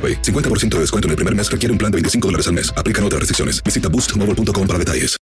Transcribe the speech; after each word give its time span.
AroPay. 0.00 0.22
50% 0.22 0.76
de 0.76 0.80
descuento 0.80 1.08
en 1.08 1.10
el 1.10 1.16
primer 1.16 1.34
mes 1.34 1.50
requiere 1.50 1.72
un 1.72 1.78
plan 1.78 1.92
de 1.92 1.96
25 1.96 2.28
dólares 2.28 2.46
al 2.48 2.54
mes. 2.54 2.72
Aplican 2.74 3.04
otras 3.04 3.20
restricciones. 3.20 3.62
Visita 3.62 3.90
boostmobile.com 3.90 4.66
para 4.66 4.78
detalles. 4.78 5.20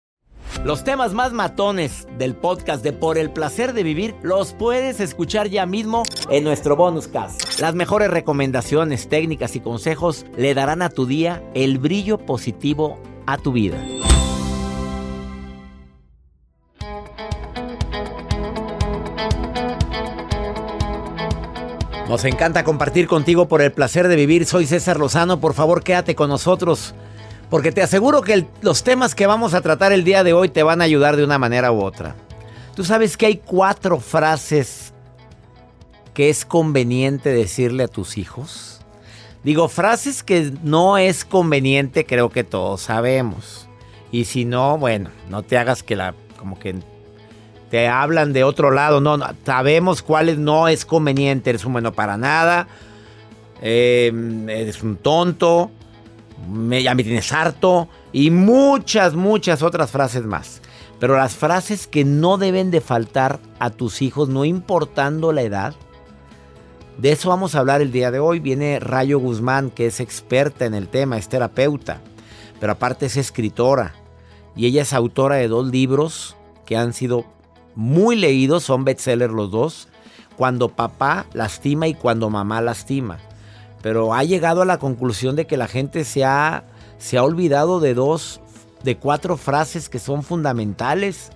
Los 0.65 0.83
temas 0.83 1.15
más 1.15 1.33
matones 1.33 2.09
del 2.19 2.35
podcast 2.35 2.83
de 2.83 2.93
Por 2.93 3.17
el 3.17 3.31
placer 3.31 3.75
de 3.75 3.83
vivir 3.83 4.15
los 4.23 4.55
puedes 4.55 4.99
escuchar 4.99 5.49
ya 5.49 5.67
mismo 5.67 6.03
en 6.31 6.43
nuestro 6.43 6.75
bonus 6.75 7.07
cast. 7.07 7.61
Las 7.61 7.75
mejores 7.75 8.11
recomendaciones, 8.11 9.09
técnicas 9.09 9.55
y 9.57 9.61
consejos 9.61 10.27
le 10.37 10.55
darán 10.55 10.83
a 10.83 10.89
tu 10.89 11.07
día 11.07 11.43
el 11.55 11.79
brillo 11.79 12.19
positivo 12.19 13.01
a 13.27 13.39
tu 13.39 13.53
vida. 13.53 13.79
Nos 22.09 22.25
encanta 22.25 22.65
compartir 22.65 23.07
contigo 23.07 23.49
por 23.49 23.61
el 23.61 23.71
placer 23.71 24.09
de 24.09 24.17
vivir. 24.17 24.47
Soy 24.47 24.65
César 24.67 24.99
Lozano. 24.99 25.41
Por 25.41 25.53
favor, 25.53 25.83
quédate 25.83 26.15
con 26.15 26.31
nosotros. 26.31 26.95
Porque 27.51 27.71
te 27.71 27.83
aseguro 27.83 28.23
que 28.23 28.47
los 28.63 28.83
temas 28.83 29.15
que 29.15 29.27
vamos 29.27 29.53
a 29.53 29.61
tratar 29.61 29.93
el 29.93 30.05
día 30.05 30.25
de 30.25 30.33
hoy 30.33 30.49
te 30.49 30.63
van 30.63 30.81
a 30.81 30.85
ayudar 30.85 31.17
de 31.17 31.25
una 31.25 31.39
manera 31.39 31.71
u 31.71 31.83
otra. 31.83 32.17
Tú 32.75 32.83
sabes 32.83 33.19
que 33.19 33.27
hay 33.27 33.37
cuatro 33.37 34.01
frases 34.01 34.95
que 36.15 36.31
es 36.31 36.47
conveniente 36.47 37.29
decirle 37.29 37.85
a 37.85 37.89
tus 37.89 38.17
hijos. 38.17 38.81
Digo, 39.45 39.69
frases 39.69 40.23
que 40.23 40.53
no 40.63 40.97
es 40.97 41.27
conveniente, 41.27 42.07
creo 42.07 42.31
que 42.31 42.43
todos 42.43 42.81
sabemos. 42.81 43.69
Y 44.11 44.25
si 44.25 44.47
no, 44.47 44.79
bueno, 44.79 45.11
no 45.29 45.43
te 45.43 45.59
hagas 45.59 45.83
que 45.83 45.95
la, 45.95 46.15
como 46.39 46.59
que 46.59 46.77
te 47.71 47.89
hablan 47.89 48.33
de 48.33 48.45
otro 48.45 48.71
lado. 48.71 49.01
No, 49.01 49.19
sabemos 49.45 50.03
cuáles 50.03 50.39
no 50.39 50.69
es 50.69 50.85
conveniente. 50.85 51.51
Eres 51.51 51.65
un 51.65 51.73
bueno 51.73 51.93
para 51.93 52.17
nada. 52.17 52.69
Eh, 53.61 54.13
eres 54.49 54.83
un 54.83 54.97
tonto. 54.97 55.71
Ya 56.71 56.95
me 56.95 57.05
tienes 57.05 57.33
harto. 57.33 57.89
Y 58.13 58.31
muchas, 58.31 59.15
muchas 59.15 59.63
otras 59.63 59.91
frases 59.91 60.25
más. 60.25 60.63
Pero 60.99 61.17
las 61.17 61.37
frases 61.37 61.87
que 61.87 62.05
no 62.05 62.39
deben 62.39 62.71
de 62.71 62.81
faltar 62.81 63.39
a 63.59 63.71
tus 63.71 64.03
hijos, 64.03 64.29
no 64.29 64.45
importando 64.45 65.33
la 65.33 65.43
edad. 65.43 65.75
De 66.97 67.13
eso 67.13 67.29
vamos 67.29 67.55
a 67.55 67.61
hablar 67.61 67.83
el 67.83 67.93
día 67.93 68.11
de 68.11 68.19
hoy. 68.19 68.41
Viene 68.41 68.81
Rayo 68.81 69.19
Guzmán, 69.19 69.71
que 69.71 69.87
es 69.87 70.01
experta 70.01 70.65
en 70.65 70.75
el 70.75 70.89
tema, 70.89 71.19
es 71.19 71.29
terapeuta. 71.29 72.01
Pero 72.59 72.73
aparte 72.73 73.07
es 73.07 73.17
escritora. 73.17 73.95
Y 74.57 74.67
ella 74.67 74.83
es 74.83 74.93
autora 74.93 75.37
de 75.37 75.47
dos 75.47 75.69
libros 75.69 76.35
que 76.67 76.77
han 76.77 76.93
sido 76.93 77.25
muy 77.79 78.17
leídos, 78.17 78.65
son 78.65 78.85
bestsellers 78.85 79.33
los 79.33 79.53
dos, 79.53 79.87
cuando 80.37 80.69
papá 80.69 81.27
lastima 81.33 81.87
y 81.87 81.95
cuando 81.95 82.29
mamá 82.29 82.61
lastima. 82.61 83.19
Pero 83.83 84.15
ha 84.15 84.25
llegado 84.25 84.63
a 84.63 84.65
la 84.65 84.79
conclusión 84.79 85.37
de 85.37 85.47
que 85.47 85.57
la 85.57 85.69
gente 85.69 86.03
se 86.03 86.25
ha, 86.25 86.65
se 86.99 87.19
ha 87.19 87.23
olvidado 87.23 87.79
de 87.79 87.95
dos, 87.95 88.41
de 88.83 88.97
cuatro 88.97 89.37
frases 89.37 89.89
que 89.89 90.01
son 90.01 90.25
fundamentales 90.25 91.31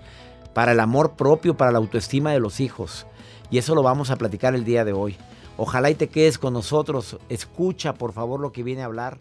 para 0.52 0.72
el 0.72 0.80
amor 0.80 1.12
propio, 1.12 1.56
para 1.56 1.70
la 1.70 1.78
autoestima 1.78 2.32
de 2.32 2.40
los 2.40 2.58
hijos. 2.58 3.06
Y 3.52 3.58
eso 3.58 3.76
lo 3.76 3.84
vamos 3.84 4.10
a 4.10 4.16
platicar 4.16 4.56
el 4.56 4.64
día 4.64 4.84
de 4.84 4.92
hoy. 4.92 5.16
Ojalá 5.56 5.90
y 5.90 5.94
te 5.94 6.08
quedes 6.08 6.38
con 6.38 6.54
nosotros. 6.54 7.18
Escucha 7.28 7.94
por 7.94 8.12
favor 8.12 8.40
lo 8.40 8.50
que 8.50 8.64
viene 8.64 8.82
a 8.82 8.86
hablar 8.86 9.20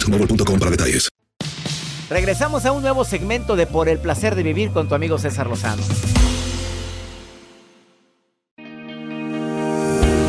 boostmobile.com 0.00 0.58
para 0.58 0.70
detalles. 0.70 1.08
Regresamos 2.08 2.66
a 2.66 2.72
un 2.72 2.82
nuevo 2.82 3.04
segmento 3.04 3.54
de 3.54 3.66
Por 3.66 3.88
el 3.88 3.98
placer 3.98 4.34
de 4.34 4.42
vivir 4.42 4.72
con 4.72 4.88
tu 4.88 4.94
amigo 4.94 5.18
César 5.18 5.46
Lozano. 5.46 5.82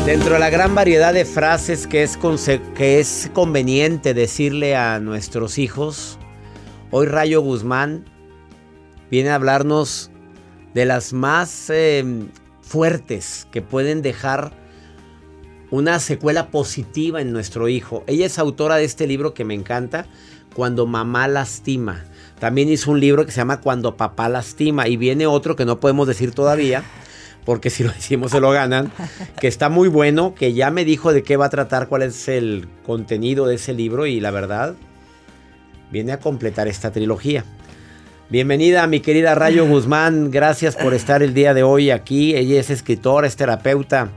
Dentro 0.06 0.34
de 0.34 0.40
la 0.40 0.50
gran 0.50 0.74
variedad 0.74 1.14
de 1.14 1.24
frases 1.24 1.86
que 1.86 2.02
es, 2.02 2.18
que 2.76 3.00
es 3.00 3.30
conveniente 3.32 4.14
decirle 4.14 4.76
a 4.76 4.98
nuestros 5.00 5.58
hijos, 5.58 6.18
hoy 6.90 7.06
Rayo 7.06 7.40
Guzmán 7.40 8.04
viene 9.10 9.30
a 9.30 9.36
hablarnos 9.36 10.10
de 10.74 10.84
las 10.86 11.12
más 11.12 11.70
eh, 11.70 12.04
fuertes 12.60 13.46
que 13.52 13.62
pueden 13.62 14.02
dejar 14.02 14.52
una 15.72 15.98
secuela 16.00 16.48
positiva 16.48 17.22
en 17.22 17.32
nuestro 17.32 17.66
hijo. 17.66 18.04
Ella 18.06 18.26
es 18.26 18.38
autora 18.38 18.76
de 18.76 18.84
este 18.84 19.06
libro 19.06 19.32
que 19.32 19.44
me 19.44 19.54
encanta, 19.54 20.06
Cuando 20.54 20.86
mamá 20.86 21.26
lastima. 21.28 22.04
También 22.38 22.68
hizo 22.68 22.90
un 22.90 23.00
libro 23.00 23.24
que 23.24 23.32
se 23.32 23.38
llama 23.38 23.62
Cuando 23.62 23.96
papá 23.96 24.28
lastima. 24.28 24.86
Y 24.86 24.98
viene 24.98 25.26
otro 25.26 25.56
que 25.56 25.64
no 25.64 25.80
podemos 25.80 26.06
decir 26.06 26.32
todavía, 26.32 26.84
porque 27.46 27.70
si 27.70 27.84
lo 27.84 27.90
decimos 27.90 28.32
se 28.32 28.40
lo 28.40 28.50
ganan, 28.50 28.92
que 29.40 29.48
está 29.48 29.70
muy 29.70 29.88
bueno, 29.88 30.34
que 30.34 30.52
ya 30.52 30.70
me 30.70 30.84
dijo 30.84 31.10
de 31.10 31.22
qué 31.22 31.38
va 31.38 31.46
a 31.46 31.50
tratar, 31.50 31.88
cuál 31.88 32.02
es 32.02 32.28
el 32.28 32.68
contenido 32.84 33.46
de 33.46 33.54
ese 33.54 33.72
libro 33.72 34.04
y 34.04 34.20
la 34.20 34.30
verdad, 34.30 34.74
viene 35.90 36.12
a 36.12 36.20
completar 36.20 36.68
esta 36.68 36.92
trilogía. 36.92 37.46
Bienvenida 38.28 38.86
mi 38.86 39.00
querida 39.00 39.34
Rayo 39.34 39.66
Guzmán, 39.66 40.30
gracias 40.30 40.76
por 40.76 40.92
estar 40.92 41.22
el 41.22 41.32
día 41.32 41.54
de 41.54 41.62
hoy 41.62 41.90
aquí. 41.90 42.36
Ella 42.36 42.60
es 42.60 42.68
escritora, 42.68 43.26
es 43.26 43.36
terapeuta 43.36 44.10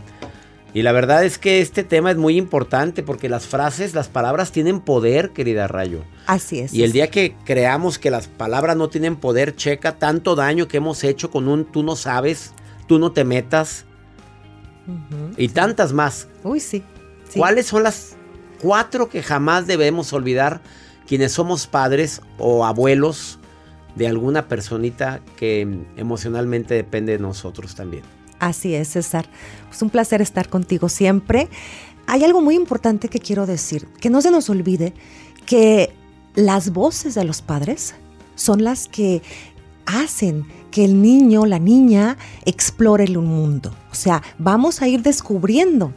y 0.75 0.83
la 0.83 0.91
verdad 0.91 1.23
es 1.23 1.37
que 1.37 1.61
este 1.61 1.83
tema 1.83 2.11
es 2.11 2.17
muy 2.17 2.37
importante 2.37 3.01
porque 3.01 3.29
las 3.29 3.47
frases, 3.47 3.95
las 3.95 4.09
palabras 4.09 4.51
tienen 4.51 4.81
poder, 4.81 5.31
querida 5.31 5.67
Rayo. 5.67 6.03
Así 6.27 6.59
es. 6.59 6.73
Y 6.73 6.83
el 6.83 6.91
día 6.91 7.09
que 7.09 7.33
creamos 7.45 7.97
que 7.97 8.11
las 8.11 8.27
palabras 8.27 8.75
no 8.75 8.89
tienen 8.89 9.15
poder, 9.15 9.55
checa 9.55 9.97
tanto 9.97 10.35
daño 10.35 10.67
que 10.67 10.77
hemos 10.77 11.03
hecho 11.03 11.31
con 11.31 11.47
un 11.47 11.65
tú 11.65 11.81
no 11.81 11.95
sabes, 11.95 12.53
tú 12.87 12.99
no 12.99 13.13
te 13.13 13.23
metas. 13.23 13.85
y 15.37 15.47
tantas 15.47 15.93
más. 15.93 16.27
Uy, 16.43 16.59
sí, 16.59 16.83
¿Cuáles 17.35 17.65
son 17.65 17.83
las 17.83 18.15
cuatro 18.61 19.09
que 19.09 19.23
jamás 19.23 19.65
debemos 19.65 20.13
olvidar 20.13 20.61
quienes 21.07 21.31
somos 21.31 21.67
padres 21.67 22.21
o 22.37 22.65
abuelos 22.65 23.39
de 23.95 24.07
alguna 24.07 24.47
personita 24.47 25.21
que 25.37 25.85
emocionalmente 25.95 26.73
depende 26.73 27.13
de 27.13 27.19
nosotros 27.19 27.75
también. 27.75 28.03
Así 28.45 28.75
es, 28.75 28.89
César. 28.89 29.27
Es 29.71 29.81
un 29.81 29.89
placer 29.89 30.21
estar 30.21 30.49
contigo 30.49 30.87
siempre. 30.87 31.49
Hay 32.05 32.23
algo 32.23 32.41
muy 32.41 32.53
importante 32.53 33.09
que 33.09 33.17
quiero 33.17 33.47
decir, 33.47 33.87
que 33.99 34.11
no 34.11 34.21
se 34.21 34.29
nos 34.29 34.51
olvide 34.51 34.93
que 35.47 35.91
las 36.35 36.71
voces 36.71 37.15
de 37.15 37.23
los 37.23 37.41
padres 37.41 37.95
son 38.35 38.63
las 38.63 38.87
que 38.87 39.23
hacen 39.87 40.45
que 40.69 40.85
el 40.85 41.01
niño, 41.01 41.47
la 41.47 41.57
niña, 41.57 42.17
explore 42.45 43.05
el 43.05 43.17
mundo. 43.17 43.75
O 43.91 43.95
sea, 43.95 44.21
vamos 44.37 44.83
a 44.83 44.87
ir 44.87 45.01
descubriendo 45.01 45.91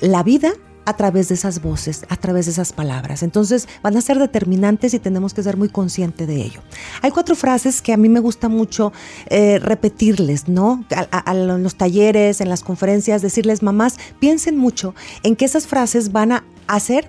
la 0.00 0.22
vida 0.22 0.52
a 0.90 0.96
través 0.96 1.28
de 1.28 1.34
esas 1.34 1.62
voces, 1.62 2.04
a 2.08 2.16
través 2.16 2.46
de 2.46 2.52
esas 2.52 2.72
palabras. 2.72 3.22
Entonces 3.22 3.68
van 3.82 3.96
a 3.96 4.00
ser 4.00 4.18
determinantes 4.18 4.92
y 4.92 4.98
tenemos 4.98 5.34
que 5.34 5.42
ser 5.42 5.56
muy 5.56 5.68
conscientes 5.68 6.26
de 6.26 6.36
ello. 6.36 6.60
Hay 7.00 7.10
cuatro 7.10 7.36
frases 7.36 7.80
que 7.80 7.92
a 7.92 7.96
mí 7.96 8.08
me 8.08 8.20
gusta 8.20 8.48
mucho 8.48 8.92
eh, 9.26 9.58
repetirles, 9.60 10.48
¿no? 10.48 10.84
A, 10.90 11.34
los 11.34 11.76
talleres, 11.76 12.40
en 12.40 12.48
las 12.48 12.62
conferencias, 12.62 13.22
decirles, 13.22 13.62
mamás, 13.62 13.98
piensen 14.18 14.56
mucho 14.58 14.94
en 15.22 15.36
que 15.36 15.44
esas 15.44 15.66
frases 15.66 16.12
van 16.12 16.32
a 16.32 16.44
hacer 16.66 17.08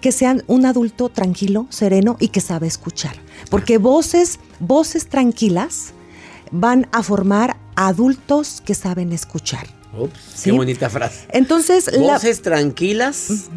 que 0.00 0.12
sean 0.12 0.42
un 0.46 0.66
adulto 0.66 1.08
tranquilo, 1.08 1.66
sereno 1.68 2.16
y 2.18 2.28
que 2.28 2.40
sabe 2.40 2.66
escuchar. 2.66 3.16
Porque 3.50 3.78
voces, 3.78 4.40
voces 4.58 5.08
tranquilas 5.08 5.92
van 6.50 6.88
a 6.90 7.02
formar 7.02 7.56
adultos 7.76 8.60
que 8.64 8.74
saben 8.74 9.12
escuchar. 9.12 9.79
Ups, 10.02 10.42
qué 10.42 10.52
bonita 10.52 10.90
frase. 10.90 11.26
Entonces, 11.30 11.90
voces 11.98 12.42
tranquilas 12.42 13.48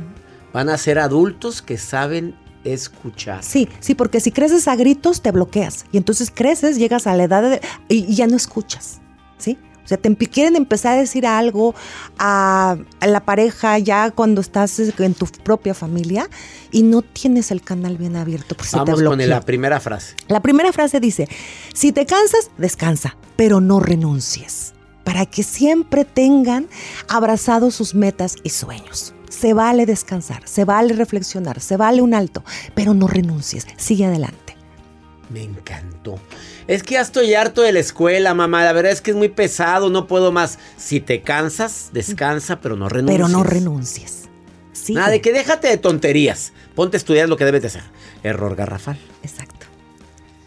van 0.53 0.69
a 0.69 0.77
ser 0.77 0.99
adultos 0.99 1.61
que 1.61 1.77
saben 1.77 2.35
escuchar. 2.63 3.43
Sí, 3.43 3.67
sí, 3.79 3.95
porque 3.95 4.19
si 4.19 4.31
creces 4.31 4.67
a 4.67 4.75
gritos 4.75 5.21
te 5.21 5.31
bloqueas 5.31 5.85
y 5.91 5.97
entonces 5.97 6.31
creces, 6.33 6.77
llegas 6.77 7.07
a 7.07 7.15
la 7.15 7.23
edad 7.23 7.41
de, 7.43 7.61
y, 7.89 8.13
ya 8.15 8.27
no 8.27 8.35
escuchas, 8.35 9.01
¿sí? 9.37 9.57
O 9.83 9.87
sea, 9.87 9.97
te 9.97 10.15
quieren 10.15 10.55
empezar 10.55 10.97
a 10.97 11.01
decir 11.01 11.27
algo 11.27 11.75
a, 12.17 12.77
la 13.05 13.25
pareja 13.25 13.77
ya 13.79 14.11
cuando 14.11 14.39
estás 14.39 14.79
en 14.79 15.13
tu 15.13 15.25
propia 15.25 15.73
familia 15.73 16.29
y 16.71 16.83
no 16.83 17.01
tienes 17.01 17.51
el 17.51 17.61
canal 17.61 17.97
bien 17.97 18.15
abierto. 18.15 18.55
Pues 18.55 18.71
Vamos 18.71 19.03
con 19.03 19.27
la 19.27 19.41
primera 19.41 19.81
frase. 19.81 20.15
La 20.29 20.41
primera 20.41 20.71
frase 20.71 21.01
dice, 21.01 21.27
si 21.73 21.91
te 21.91 22.05
cansas, 22.05 22.49
descansa, 22.57 23.17
pero 23.35 23.59
no 23.59 23.81
renuncies 23.81 24.73
para 25.03 25.25
que 25.25 25.43
siempre 25.43 26.05
tengan 26.05 26.67
abrazados 27.07 27.75
sus 27.75 27.95
metas 27.95 28.35
y 28.43 28.49
sueños. 28.49 29.13
Se 29.29 29.53
vale 29.53 29.85
descansar, 29.85 30.47
se 30.47 30.63
vale 30.63 30.93
reflexionar, 30.93 31.59
se 31.59 31.75
vale 31.77 32.01
un 32.01 32.13
alto, 32.13 32.43
pero 32.75 32.93
no 32.93 33.07
renuncies, 33.07 33.67
sigue 33.77 34.05
adelante. 34.05 34.55
Me 35.29 35.43
encantó. 35.43 36.19
Es 36.67 36.83
que 36.83 36.93
ya 36.93 37.01
estoy 37.01 37.33
harto 37.33 37.61
de 37.61 37.71
la 37.71 37.79
escuela, 37.79 38.33
mamá. 38.33 38.63
La 38.63 38.73
verdad 38.73 38.91
es 38.91 39.01
que 39.01 39.11
es 39.11 39.17
muy 39.17 39.29
pesado, 39.29 39.89
no 39.89 40.05
puedo 40.05 40.31
más. 40.31 40.59
Si 40.77 40.99
te 40.99 41.21
cansas, 41.21 41.89
descansa, 41.91 42.61
pero 42.61 42.75
no 42.75 42.87
renuncies. 42.87 43.17
Pero 43.17 43.27
no 43.29 43.43
renuncies. 43.43 44.29
Nada 44.89 45.09
de 45.09 45.21
que 45.21 45.33
déjate 45.33 45.67
de 45.69 45.77
tonterías. 45.77 46.53
Ponte 46.75 46.97
a 46.97 46.99
estudiar 46.99 47.29
lo 47.29 47.37
que 47.37 47.45
debes 47.45 47.61
de 47.61 47.67
hacer. 47.69 47.83
Error 48.21 48.55
garrafal. 48.55 48.99
Exacto. 49.23 49.65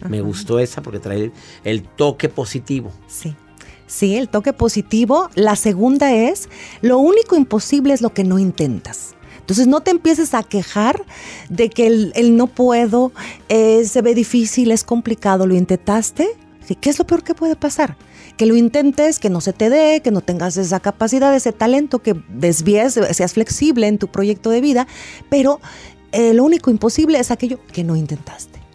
Me 0.08 0.20
gustó 0.20 0.58
esa 0.58 0.82
porque 0.82 1.00
trae 1.00 1.32
el 1.64 1.82
toque 1.82 2.29
positivo. 2.29 2.93
Sí. 3.08 3.35
Sí, 3.87 4.17
el 4.17 4.29
toque 4.29 4.53
positivo. 4.53 5.31
La 5.35 5.56
segunda 5.56 6.12
es, 6.12 6.49
lo 6.83 6.99
único 6.99 7.37
imposible 7.37 7.94
es 7.94 8.03
lo 8.03 8.12
que 8.12 8.25
no 8.25 8.38
intentas. 8.38 9.15
Entonces 9.38 9.69
no 9.69 9.81
te 9.81 9.93
empieces 9.93 10.35
a 10.35 10.43
quejar 10.43 11.05
de 11.49 11.71
que 11.71 11.87
el, 11.87 12.37
no 12.37 12.49
puedo, 12.49 13.12
eh, 13.49 13.85
se 13.85 14.03
ve 14.03 14.15
difícil, 14.15 14.73
es 14.73 14.83
complicado, 14.83 15.47
lo 15.47 15.55
intentaste. 15.55 16.27
¿Qué 16.81 16.91
es 16.91 16.99
lo 16.99 17.06
peor 17.06 17.23
que 17.23 17.35
puede 17.35 17.55
pasar? 17.55 17.97
Que 18.37 18.44
lo 18.44 18.56
intentes, 18.56 19.21
que 19.21 19.31
no 19.31 19.41
se 19.41 19.53
te 19.53 19.71
dé, 19.71 20.00
que 20.03 20.11
no 20.11 20.21
tengas 20.21 20.56
esa 20.56 20.81
capacidad, 20.81 21.32
ese 21.32 21.53
talento, 21.53 22.00
que 22.00 22.21
desvíes, 22.29 22.99
seas 23.12 23.35
flexible 23.35 23.87
en 23.87 23.99
tu 23.99 24.09
proyecto 24.09 24.50
de 24.50 24.61
vida, 24.61 24.89
pero 25.31 25.61
eh, 26.11 26.35
lo 26.35 26.43
único 26.43 26.73
imposible 26.73 27.21
es 27.21 27.31
aquello 27.31 27.61
que 27.73 27.85
no 27.85 27.94
intentaste 27.94 28.66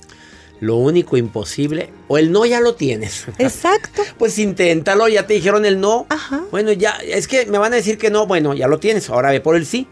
lo 0.62 0.76
único 0.76 1.18
imposible, 1.18 1.90
o 2.08 2.18
el 2.20 2.32
no 2.32 2.46
ya 2.46 2.62
lo 2.62 2.76
tienes. 2.76 3.26
Exacto. 3.40 4.04
pues 4.18 4.38
inténtalo, 4.38 5.08
ya 5.10 5.28
te 5.28 5.34
dijeron 5.34 5.66
el 5.66 5.82
no. 5.82 6.06
Ajá. 6.08 6.44
Bueno, 6.52 6.72
ya, 6.72 6.92
es 7.04 7.28
que 7.28 7.48
me 7.48 7.58
van 7.58 7.74
a 7.74 7.78
decir 7.78 7.98
que 7.98 8.10
no, 8.10 8.28
bueno, 8.28 8.54
ya 8.54 8.68
lo 8.68 8.80
tienes, 8.80 9.10
ahora 9.10 9.32
ve 9.32 9.42
por 9.42 9.56
el 9.56 9.66
sí. 9.66 9.88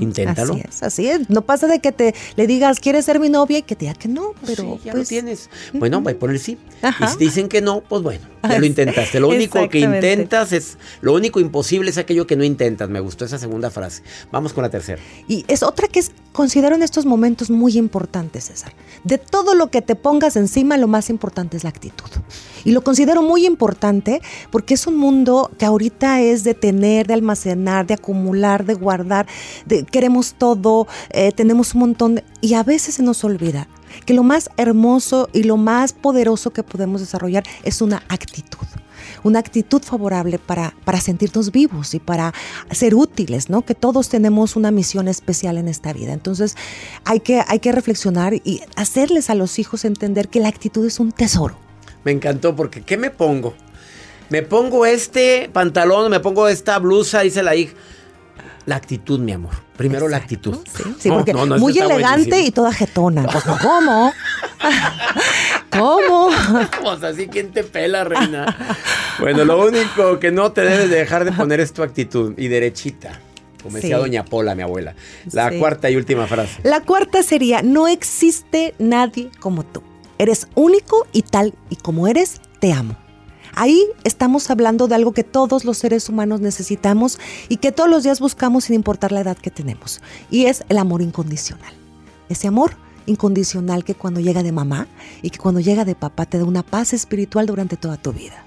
Inténtalo. 0.00 0.54
Así 0.54 0.64
es, 0.68 0.82
así 0.82 1.08
es. 1.08 1.30
No 1.30 1.42
pasa 1.42 1.66
de 1.66 1.80
que 1.80 1.92
te 1.92 2.14
le 2.36 2.46
digas, 2.46 2.80
¿quieres 2.80 3.04
ser 3.04 3.18
mi 3.20 3.28
novia? 3.28 3.58
Y 3.58 3.62
que 3.62 3.74
te 3.74 3.86
diga 3.86 3.94
que 3.94 4.08
no, 4.08 4.32
pues 4.40 4.56
pero. 4.56 4.78
ya 4.84 4.92
lo 4.92 4.98
pues, 4.98 5.08
tienes. 5.08 5.50
Bueno, 5.72 6.00
voy 6.00 6.14
por 6.14 6.30
el 6.30 6.38
sí. 6.38 6.58
Y 7.00 7.06
si 7.06 7.16
dicen 7.18 7.48
que 7.48 7.60
no, 7.60 7.80
pues 7.80 8.02
bueno, 8.02 8.24
ya 8.42 8.58
lo 8.58 8.66
intentaste. 8.66 9.20
Lo 9.20 9.28
único 9.28 9.68
que 9.68 9.80
intentas 9.80 10.52
es. 10.52 10.78
Lo 11.00 11.14
único 11.14 11.40
imposible 11.40 11.90
es 11.90 11.98
aquello 11.98 12.26
que 12.26 12.36
no 12.36 12.44
intentas. 12.44 12.88
Me 12.88 13.00
gustó 13.00 13.24
esa 13.24 13.38
segunda 13.38 13.70
frase. 13.70 14.02
Vamos 14.30 14.52
con 14.52 14.62
la 14.62 14.70
tercera. 14.70 15.00
Y 15.26 15.44
es 15.48 15.62
otra 15.62 15.88
que 15.88 16.00
es, 16.00 16.12
considero 16.32 16.76
en 16.76 16.82
estos 16.82 17.06
momentos 17.06 17.50
muy 17.50 17.76
importante, 17.76 18.40
César. 18.40 18.72
De 19.04 19.18
todo 19.18 19.54
lo 19.54 19.70
que 19.70 19.82
te 19.82 19.94
pongas 19.94 20.36
encima, 20.36 20.76
lo 20.76 20.88
más 20.88 21.10
importante 21.10 21.56
es 21.56 21.64
la 21.64 21.70
actitud. 21.70 22.08
Y 22.64 22.72
lo 22.72 22.82
considero 22.82 23.22
muy 23.22 23.46
importante 23.46 24.20
porque 24.50 24.74
es 24.74 24.86
un 24.86 24.96
mundo 24.96 25.50
que 25.58 25.64
ahorita 25.64 26.20
es 26.20 26.44
de 26.44 26.54
tener, 26.54 27.06
de 27.06 27.14
almacenar, 27.14 27.86
de 27.86 27.94
acumular, 27.94 28.64
de 28.64 28.74
guardar 28.74 29.26
queremos 29.90 30.34
todo, 30.34 30.86
eh, 31.10 31.32
tenemos 31.32 31.74
un 31.74 31.80
montón, 31.80 32.22
y 32.40 32.54
a 32.54 32.62
veces 32.62 32.96
se 32.96 33.02
nos 33.02 33.24
olvida 33.24 33.68
que 34.04 34.14
lo 34.14 34.22
más 34.22 34.50
hermoso 34.56 35.28
y 35.32 35.44
lo 35.44 35.56
más 35.56 35.92
poderoso 35.92 36.50
que 36.50 36.62
podemos 36.62 37.00
desarrollar 37.00 37.44
es 37.64 37.80
una 37.80 38.02
actitud 38.08 38.66
una 39.24 39.38
actitud 39.38 39.82
favorable 39.82 40.38
para, 40.38 40.74
para 40.84 41.00
sentirnos 41.00 41.50
vivos 41.50 41.94
y 41.94 41.98
para 41.98 42.32
ser 42.70 42.94
útiles, 42.94 43.50
¿no? 43.50 43.62
Que 43.62 43.74
todos 43.74 44.08
tenemos 44.08 44.56
una 44.56 44.70
misión 44.70 45.08
especial 45.08 45.58
en 45.58 45.68
esta 45.68 45.92
vida. 45.92 46.12
Entonces 46.12 46.56
hay 47.04 47.20
que, 47.20 47.42
hay 47.46 47.58
que 47.58 47.72
reflexionar 47.72 48.34
y 48.34 48.62
hacerles 48.76 49.30
a 49.30 49.34
los 49.34 49.58
hijos 49.58 49.84
entender 49.84 50.28
que 50.28 50.40
la 50.40 50.48
actitud 50.48 50.86
es 50.86 51.00
un 51.00 51.12
tesoro. 51.12 51.58
Me 52.04 52.12
encantó 52.12 52.54
porque 52.54 52.82
¿qué 52.82 52.96
me 52.96 53.10
pongo? 53.10 53.54
Me 54.30 54.42
pongo 54.42 54.84
este 54.84 55.48
pantalón, 55.52 56.10
me 56.10 56.20
pongo 56.20 56.48
esta 56.48 56.78
blusa, 56.78 57.20
dice 57.20 57.42
la 57.42 57.56
hija. 57.56 57.74
La 58.68 58.76
actitud, 58.76 59.18
mi 59.18 59.32
amor. 59.32 59.54
Primero 59.78 60.08
la 60.08 60.18
actitud. 60.18 60.54
Sí, 60.98 61.08
porque 61.08 61.32
muy 61.32 61.78
elegante 61.78 62.42
y 62.42 62.50
toda 62.50 62.70
jetona. 62.70 63.22
Pues 63.22 63.42
¿cómo? 63.62 64.12
¿Cómo? 65.70 66.28
Pues 66.82 67.02
así, 67.02 67.28
¿quién 67.28 67.50
te 67.50 67.64
pela, 67.64 68.04
reina? 68.04 68.76
Bueno, 69.20 69.46
lo 69.46 69.64
único 69.66 70.18
que 70.18 70.30
no 70.30 70.52
te 70.52 70.60
debes 70.66 70.90
dejar 70.90 71.24
de 71.24 71.32
poner 71.32 71.60
es 71.60 71.72
tu 71.72 71.82
actitud 71.82 72.34
y 72.36 72.48
derechita. 72.48 73.18
Como 73.62 73.76
decía 73.76 73.96
Doña 73.96 74.26
Pola, 74.26 74.54
mi 74.54 74.60
abuela. 74.60 74.94
La 75.32 75.50
cuarta 75.58 75.88
y 75.88 75.96
última 75.96 76.26
frase. 76.26 76.60
La 76.62 76.82
cuarta 76.82 77.22
sería, 77.22 77.62
no 77.62 77.88
existe 77.88 78.74
nadie 78.78 79.30
como 79.40 79.64
tú. 79.64 79.82
Eres 80.18 80.46
único 80.54 81.06
y 81.14 81.22
tal 81.22 81.54
y 81.70 81.76
como 81.76 82.06
eres, 82.06 82.42
te 82.60 82.74
amo. 82.74 82.96
Ahí 83.60 83.88
estamos 84.04 84.50
hablando 84.50 84.86
de 84.86 84.94
algo 84.94 85.10
que 85.10 85.24
todos 85.24 85.64
los 85.64 85.78
seres 85.78 86.08
humanos 86.08 86.40
necesitamos 86.40 87.18
y 87.48 87.56
que 87.56 87.72
todos 87.72 87.90
los 87.90 88.04
días 88.04 88.20
buscamos 88.20 88.66
sin 88.66 88.76
importar 88.76 89.10
la 89.10 89.22
edad 89.22 89.36
que 89.36 89.50
tenemos. 89.50 90.00
Y 90.30 90.44
es 90.44 90.62
el 90.68 90.78
amor 90.78 91.02
incondicional. 91.02 91.74
Ese 92.28 92.46
amor 92.46 92.76
incondicional 93.06 93.82
que 93.82 93.96
cuando 93.96 94.20
llega 94.20 94.44
de 94.44 94.52
mamá 94.52 94.86
y 95.22 95.30
que 95.30 95.40
cuando 95.40 95.58
llega 95.58 95.84
de 95.84 95.96
papá 95.96 96.24
te 96.24 96.38
da 96.38 96.44
una 96.44 96.62
paz 96.62 96.92
espiritual 96.92 97.46
durante 97.46 97.76
toda 97.76 97.96
tu 97.96 98.12
vida. 98.12 98.44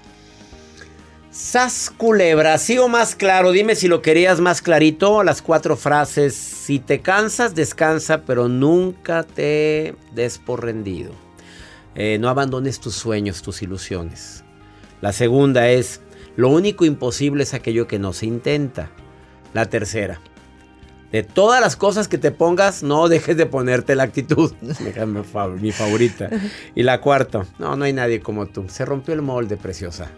Sas 1.30 1.92
culebra, 1.94 2.56
¿sí 2.56 2.78
o 2.78 2.88
más 2.88 3.14
claro? 3.14 3.52
Dime 3.52 3.74
si 3.74 3.88
lo 3.88 4.00
querías 4.00 4.40
más 4.40 4.62
clarito, 4.62 5.22
las 5.24 5.42
cuatro 5.42 5.76
frases. 5.76 6.32
Si 6.32 6.78
te 6.78 7.02
cansas, 7.02 7.54
descansa, 7.54 8.22
pero 8.22 8.48
nunca 8.48 9.24
te 9.24 9.94
des 10.14 10.38
por 10.38 10.64
rendido. 10.64 11.12
Eh, 11.94 12.16
no 12.18 12.30
abandones 12.30 12.80
tus 12.80 12.94
sueños, 12.94 13.42
tus 13.42 13.60
ilusiones. 13.60 14.41
La 15.02 15.12
segunda 15.12 15.68
es, 15.68 16.00
lo 16.36 16.48
único 16.48 16.86
imposible 16.86 17.42
es 17.42 17.52
aquello 17.52 17.86
que 17.86 17.98
no 17.98 18.14
se 18.14 18.24
intenta. 18.24 18.90
La 19.52 19.66
tercera, 19.66 20.18
de 21.12 21.22
todas 21.22 21.60
las 21.60 21.76
cosas 21.76 22.08
que 22.08 22.16
te 22.16 22.30
pongas, 22.30 22.82
no 22.82 23.06
dejes 23.08 23.36
de 23.36 23.44
ponerte 23.44 23.94
la 23.94 24.04
actitud. 24.04 24.52
mi 25.60 25.72
favorita. 25.72 26.30
Y 26.74 26.84
la 26.84 27.02
cuarta, 27.02 27.44
no, 27.58 27.76
no 27.76 27.84
hay 27.84 27.92
nadie 27.92 28.20
como 28.20 28.46
tú. 28.46 28.64
Se 28.68 28.86
rompió 28.86 29.12
el 29.12 29.20
molde, 29.20 29.58
preciosa. 29.58 30.10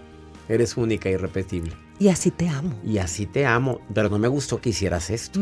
Eres 0.49 0.77
única 0.77 1.11
y 1.11 1.15
irrepetible. 1.15 1.73
Y 1.99 2.09
así 2.09 2.31
te 2.31 2.49
amo. 2.49 2.79
Y 2.85 2.99
así 2.99 3.27
te 3.27 3.45
amo. 3.45 3.81
Pero 3.93 4.09
no 4.09 4.19
me 4.19 4.29
gustó 4.29 4.61
que 4.61 4.71
hicieras 4.71 5.11
esto. 5.11 5.41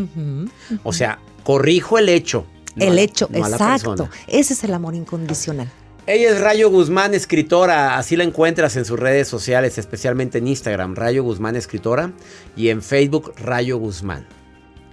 O 0.85 0.93
sea, 0.93 1.19
corrijo 1.43 1.99
el 1.99 2.09
hecho. 2.09 2.47
el 2.77 2.99
hecho, 2.99 3.29
exacto. 3.33 4.09
Ese 4.29 4.55
es 4.55 4.65
el 4.65 4.73
amor 4.73 4.95
incondicional. 4.95 5.69
Ella 6.05 6.31
es 6.31 6.41
Rayo 6.41 6.69
Guzmán, 6.69 7.15
escritora. 7.15 7.97
Así 7.97 8.17
la 8.17 8.25
encuentras 8.25 8.77
en 8.77 8.85
sus 8.85 8.99
redes 8.99 9.29
sociales, 9.29 9.79
especialmente 9.79 10.39
en 10.39 10.49
Instagram, 10.49 10.97
Rayo 10.97 11.23
Guzmán, 11.23 11.55
escritora. 11.55 12.11
Y 12.57 12.71
en 12.71 12.83
Facebook, 12.83 13.33
Rayo 13.37 13.77
Guzmán. 13.77 14.27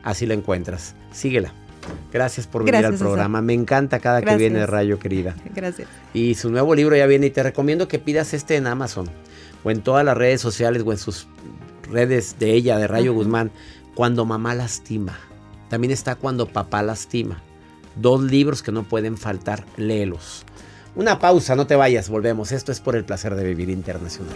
Así 0.03 0.27
la 0.27 0.35
encuentras. 0.35 0.93
Síguela. 1.11 1.51
Gracias 2.13 2.45
por 2.45 2.63
venir 2.63 2.85
al 2.85 2.93
programa. 2.93 3.41
Me 3.41 3.53
encanta 3.53 3.97
cada 3.99 4.21
que 4.21 4.35
viene 4.35 4.67
Rayo, 4.67 4.99
querida. 4.99 5.35
Gracias. 5.55 5.87
Y 6.13 6.35
su 6.35 6.51
nuevo 6.51 6.75
libro 6.75 6.95
ya 6.95 7.07
viene 7.07 7.25
y 7.25 7.31
te 7.31 7.41
recomiendo 7.41 7.87
que 7.87 7.97
pidas 7.97 8.35
este 8.35 8.55
en 8.55 8.67
Amazon 8.67 9.09
o 9.63 9.71
en 9.71 9.81
todas 9.81 10.05
las 10.05 10.15
redes 10.15 10.41
sociales 10.41 10.83
o 10.85 10.91
en 10.91 10.99
sus 10.99 11.27
redes 11.89 12.37
de 12.37 12.53
ella, 12.53 12.77
de 12.77 12.85
Rayo 12.85 13.13
Guzmán. 13.13 13.49
Cuando 13.95 14.25
mamá 14.25 14.53
lastima. 14.53 15.17
También 15.69 15.91
está 15.91 16.13
Cuando 16.13 16.45
papá 16.45 16.83
lastima. 16.83 17.41
Dos 17.95 18.21
libros 18.21 18.61
que 18.61 18.71
no 18.71 18.83
pueden 18.83 19.17
faltar, 19.17 19.65
léelos. 19.75 20.45
Una 20.95 21.19
pausa, 21.19 21.55
no 21.55 21.67
te 21.67 21.75
vayas, 21.75 22.09
volvemos. 22.09 22.51
Esto 22.51 22.71
es 22.71 22.79
por 22.79 22.95
el 22.95 23.05
placer 23.05 23.35
de 23.35 23.43
vivir 23.43 23.69
internacional. 23.69 24.35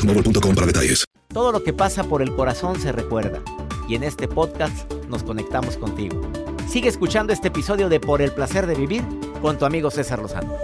para 0.55 0.65
detalles. 0.65 1.05
Todo 1.33 1.51
lo 1.51 1.63
que 1.63 1.73
pasa 1.73 2.03
por 2.03 2.21
el 2.21 2.35
corazón 2.35 2.79
se 2.79 2.91
recuerda. 2.91 3.39
Y 3.87 3.95
en 3.95 4.03
este 4.03 4.27
podcast 4.27 4.91
nos 5.09 5.23
conectamos 5.23 5.77
contigo. 5.77 6.21
Sigue 6.67 6.89
escuchando 6.89 7.33
este 7.33 7.49
episodio 7.49 7.89
de 7.89 7.99
Por 7.99 8.21
el 8.21 8.31
placer 8.31 8.65
de 8.65 8.75
vivir 8.75 9.03
con 9.41 9.57
tu 9.57 9.65
amigo 9.65 9.91
César 9.91 10.19
Lozano. 10.19 10.55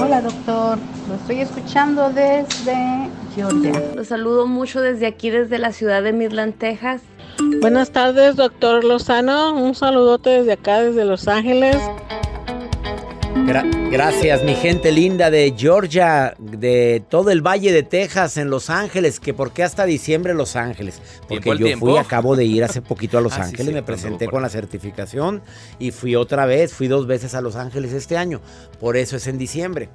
Hola 0.00 0.22
doctor, 0.22 0.78
lo 1.08 1.14
estoy 1.16 1.40
escuchando 1.40 2.10
desde 2.10 3.10
Georgia. 3.34 3.92
Lo 3.94 4.04
saludo 4.04 4.46
mucho 4.46 4.80
desde 4.80 5.06
aquí, 5.06 5.30
desde 5.30 5.58
la 5.58 5.72
ciudad 5.72 6.02
de 6.02 6.12
Midland, 6.12 6.56
Texas. 6.56 7.02
Buenas 7.60 7.90
tardes, 7.90 8.36
doctor 8.36 8.84
Lozano. 8.84 9.54
Un 9.54 9.74
saludote 9.74 10.30
desde 10.30 10.52
acá, 10.52 10.80
desde 10.80 11.04
Los 11.04 11.28
Ángeles 11.28 11.76
gracias, 13.90 14.44
mi 14.44 14.54
gente 14.54 14.92
linda 14.92 15.30
de 15.30 15.54
Georgia, 15.56 16.34
de 16.38 17.02
todo 17.08 17.30
el 17.30 17.40
Valle 17.40 17.72
de 17.72 17.82
Texas, 17.82 18.36
en 18.36 18.50
Los 18.50 18.68
Ángeles, 18.68 19.20
que 19.20 19.32
por 19.32 19.52
qué 19.52 19.62
hasta 19.62 19.86
diciembre 19.86 20.34
Los 20.34 20.56
Ángeles. 20.56 21.00
Porque 21.28 21.56
yo 21.56 21.78
fui, 21.78 21.96
acabo 21.96 22.36
de 22.36 22.44
ir 22.44 22.64
hace 22.64 22.82
poquito 22.82 23.16
a 23.16 23.20
Los 23.20 23.32
ah, 23.38 23.44
Ángeles, 23.44 23.72
me 23.72 23.82
presenté 23.82 24.26
con 24.26 24.42
la 24.42 24.48
certificación 24.48 25.42
y 25.78 25.90
fui 25.92 26.14
otra 26.14 26.46
vez, 26.46 26.74
fui 26.74 26.88
dos 26.88 27.06
veces 27.06 27.34
a 27.34 27.40
Los 27.40 27.56
Ángeles 27.56 27.92
este 27.92 28.16
año. 28.16 28.40
Por 28.80 28.96
eso 28.96 29.16
es 29.16 29.26
en 29.26 29.38
diciembre. 29.38 29.88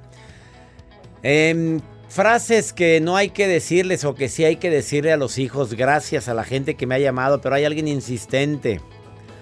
Em, 1.22 1.80
frases 2.08 2.72
que 2.72 3.00
no 3.00 3.16
hay 3.16 3.30
que 3.30 3.46
decirles 3.46 4.04
o 4.04 4.14
que 4.14 4.28
sí 4.28 4.44
hay 4.44 4.56
que 4.56 4.70
decirle 4.70 5.12
a 5.12 5.16
los 5.16 5.38
hijos, 5.38 5.74
gracias 5.74 6.28
a 6.28 6.34
la 6.34 6.44
gente 6.44 6.74
que 6.74 6.86
me 6.86 6.96
ha 6.96 6.98
llamado, 6.98 7.40
pero 7.40 7.54
hay 7.54 7.64
alguien 7.64 7.88
insistente. 7.88 8.80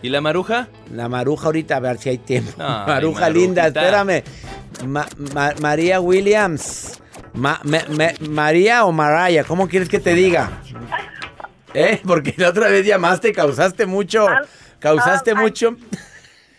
¿Y 0.03 0.09
la 0.09 0.21
maruja? 0.21 0.69
La 0.93 1.09
maruja 1.09 1.47
ahorita, 1.47 1.77
a 1.77 1.81
ver 1.81 1.99
si 1.99 2.11
hay 2.11 2.19
tiempo. 2.19 2.53
maruja 2.59 3.31
linda, 3.31 3.69
espérame. 3.69 4.23
María 5.61 6.01
Williams. 6.01 7.01
María 8.29 8.85
o 8.85 8.93
Maraya, 8.93 9.45
¿cómo 9.45 9.69
quieres 9.69 9.89
que 9.89 10.01
te 10.01 10.15
diga? 10.15 10.51
¿Eh? 11.73 12.01
Porque 12.07 12.35
la 12.37 12.51
otra 12.51 12.69
vez 12.69 12.85
llamaste, 12.85 13.33
causaste 13.33 13.87
mucho. 13.87 14.27
Causaste 14.79 15.35
mucho. 15.35 15.77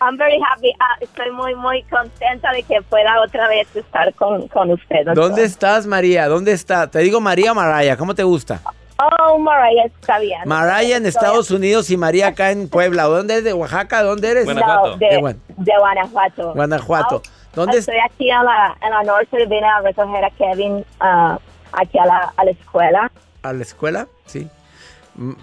I'm 0.01 0.17
very 0.17 0.37
happy. 0.41 0.73
Ah, 0.79 0.97
estoy 0.99 1.31
muy, 1.31 1.55
muy 1.55 1.83
contenta 1.83 2.51
de 2.51 2.63
que 2.63 2.81
pueda 2.89 3.21
otra 3.21 3.47
vez 3.47 3.67
estar 3.75 4.13
con, 4.15 4.47
con 4.49 4.71
usted. 4.71 5.05
¿Dónde 5.13 5.43
estás, 5.43 5.85
María? 5.85 6.27
¿Dónde 6.27 6.51
está? 6.51 6.89
Te 6.89 6.99
digo 6.99 7.21
María 7.21 7.51
o 7.51 7.55
Maraya, 7.55 7.95
¿cómo 7.95 8.13
te 8.15 8.23
gusta? 8.23 8.61
Oh, 8.97 9.37
Mariah 9.37 9.91
bien. 10.19 10.41
Mariah 10.45 10.97
en 10.97 11.05
Estados 11.05 11.51
Unidos 11.51 11.89
y 11.89 11.97
María 11.97 12.27
acá 12.27 12.51
en 12.51 12.69
Puebla. 12.69 13.03
¿Dónde 13.03 13.33
eres? 13.33 13.45
¿De 13.45 13.53
Oaxaca? 13.53 14.03
¿Dónde 14.03 14.29
eres? 14.29 14.45
Guanajuato. 14.45 14.97
de, 14.97 15.17
Guanajuato. 15.77 16.53
Guanajuato. 16.53 17.21
¿Dónde 17.55 17.77
Estoy 17.77 17.97
aquí 18.03 18.29
en 18.29 18.43
la, 18.45 18.75
en 18.81 18.89
la 18.91 19.03
norte, 19.03 19.45
vine 19.45 19.67
a 19.67 19.81
recoger 19.81 20.25
a 20.25 20.29
Kevin 20.31 20.85
uh, 21.01 21.37
aquí 21.73 21.97
a 21.99 22.05
la, 22.05 22.33
a 22.35 22.45
la 22.45 22.51
escuela. 22.51 23.11
¿A 23.43 23.53
la 23.53 23.61
escuela? 23.61 24.07
Sí. 24.25 24.49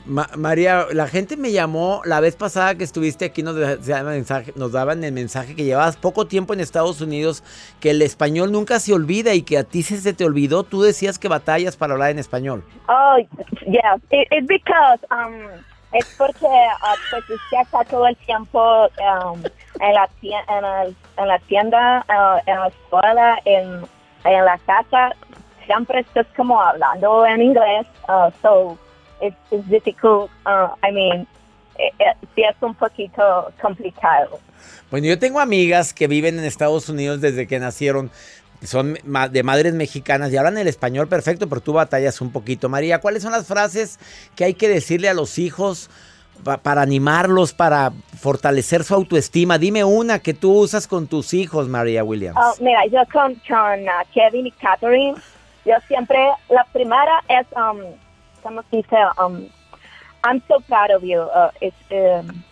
María, 0.04 0.86
la 0.92 1.06
gente 1.06 1.36
me 1.36 1.52
llamó 1.52 2.02
la 2.04 2.18
vez 2.20 2.34
pasada 2.34 2.74
que 2.74 2.82
estuviste 2.82 3.26
aquí, 3.26 3.42
nos, 3.42 3.54
daban 3.56 5.04
el 5.04 5.12
mensaje 5.12 5.54
que 5.54 5.64
llevabas 5.64 5.96
poco 5.96 6.26
tiempo 6.26 6.52
en 6.52 6.60
Estados 6.60 7.00
Unidos, 7.00 7.44
que 7.78 7.90
el 7.90 8.02
español 8.02 8.50
nunca 8.50 8.80
se 8.80 8.92
olvida 8.92 9.34
y 9.34 9.42
que 9.42 9.58
a 9.58 9.64
ti 9.64 9.82
se 9.82 10.12
te 10.12 10.24
olvidó. 10.24 10.64
Tú 10.64 10.82
decías 10.82 11.18
que 11.18 11.28
batallas 11.28 11.76
para 11.76 11.92
hablar 11.92 12.10
en 12.10 12.18
español. 12.18 12.64
Oh, 12.88 13.16
yeah. 13.66 13.96
It's 14.10 14.46
because, 14.48 15.00
um, 15.12 15.62
es 15.92 16.04
porque 16.18 16.46
uh, 16.46 16.96
pues 17.10 17.24
usted 17.30 17.88
todo 17.90 18.06
el 18.08 18.16
tiempo 18.16 18.86
um, 18.86 19.40
en, 19.80 19.94
la 19.94 20.08
tienda, 20.20 20.84
en, 21.16 21.28
la 21.28 21.38
tienda, 21.40 22.04
uh, 22.08 22.50
en 22.50 22.58
la 22.58 22.66
escuela, 22.66 23.38
en, 23.44 23.86
en 24.24 24.44
la 24.44 24.58
casa. 24.66 25.12
Siempre 25.66 26.00
estás 26.00 26.26
como 26.36 26.60
hablando 26.60 27.24
en 27.24 27.42
inglés. 27.42 27.86
Uh, 28.08 28.30
so, 28.42 28.78
it's, 29.20 29.36
it's 29.50 29.68
difficult. 29.68 30.30
Uh, 30.46 30.68
I 30.82 30.92
mean, 30.92 31.26
eh, 31.78 31.92
eh, 31.98 32.14
sí 32.34 32.42
es 32.42 32.56
un 32.60 32.74
poquito 32.74 33.52
complicado. 33.60 34.38
Bueno, 34.90 35.06
yo 35.06 35.18
tengo 35.18 35.40
amigas 35.40 35.94
que 35.94 36.06
viven 36.06 36.38
en 36.38 36.44
Estados 36.44 36.88
Unidos 36.88 37.20
desde 37.20 37.46
que 37.46 37.58
nacieron. 37.58 38.10
Son 38.62 38.98
de 39.30 39.42
madres 39.42 39.72
mexicanas 39.72 40.30
y 40.32 40.36
hablan 40.36 40.58
el 40.58 40.68
español 40.68 41.08
perfecto, 41.08 41.48
pero 41.48 41.62
tú 41.62 41.72
batallas 41.72 42.20
un 42.20 42.30
poquito. 42.30 42.68
María, 42.68 43.00
¿cuáles 43.00 43.22
son 43.22 43.32
las 43.32 43.46
frases 43.46 43.98
que 44.36 44.44
hay 44.44 44.52
que 44.52 44.68
decirle 44.68 45.08
a 45.08 45.14
los 45.14 45.38
hijos 45.38 45.88
para 46.62 46.82
animarlos, 46.82 47.54
para 47.54 47.92
fortalecer 48.18 48.84
su 48.84 48.94
autoestima? 48.94 49.56
Dime 49.56 49.82
una 49.84 50.18
que 50.18 50.34
tú 50.34 50.52
usas 50.52 50.86
con 50.86 51.06
tus 51.06 51.32
hijos, 51.32 51.68
María 51.68 52.04
Williams. 52.04 52.38
Oh, 52.38 52.52
mira, 52.62 52.84
yo 52.84 53.00
con, 53.10 53.32
uh, 53.32 54.12
Kevin 54.12 54.48
y 54.48 54.50
Catherine, 54.52 55.14
yo 55.64 55.74
siempre, 55.88 56.18
la 56.50 56.66
primera 56.70 57.22
es... 57.28 57.46
Um, 57.56 57.94
como 58.42 58.62
se 58.70 58.78
dice, 58.78 58.96
um, 59.24 59.46
I'm 60.24 60.42
so 60.48 60.60
proud 60.68 60.90
of 60.94 61.02
you. 61.02 61.20
Uh, 61.20 61.50
um, 61.90 62.42